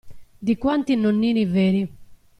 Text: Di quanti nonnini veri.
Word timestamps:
Di 0.39 0.57
quanti 0.57 0.95
nonnini 0.95 1.45
veri. 1.45 1.93